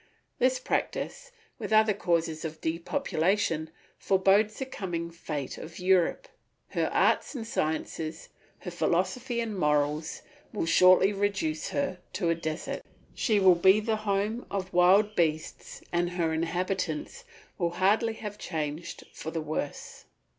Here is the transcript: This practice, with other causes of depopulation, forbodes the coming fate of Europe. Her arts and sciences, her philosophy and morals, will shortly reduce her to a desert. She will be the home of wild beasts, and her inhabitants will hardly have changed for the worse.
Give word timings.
This 0.39 0.57
practice, 0.57 1.31
with 1.59 1.71
other 1.71 1.93
causes 1.93 2.43
of 2.43 2.59
depopulation, 2.59 3.69
forbodes 3.99 4.57
the 4.57 4.65
coming 4.65 5.11
fate 5.11 5.59
of 5.59 5.77
Europe. 5.77 6.27
Her 6.69 6.89
arts 6.91 7.35
and 7.35 7.45
sciences, 7.45 8.29
her 8.61 8.71
philosophy 8.71 9.39
and 9.41 9.55
morals, 9.55 10.23
will 10.53 10.65
shortly 10.65 11.13
reduce 11.13 11.69
her 11.69 11.99
to 12.13 12.29
a 12.29 12.33
desert. 12.33 12.81
She 13.13 13.39
will 13.39 13.53
be 13.53 13.79
the 13.79 13.97
home 13.97 14.47
of 14.49 14.73
wild 14.73 15.15
beasts, 15.15 15.83
and 15.93 16.09
her 16.09 16.33
inhabitants 16.33 17.23
will 17.59 17.69
hardly 17.77 18.13
have 18.13 18.39
changed 18.39 19.03
for 19.13 19.29
the 19.29 19.39
worse. 19.41 20.05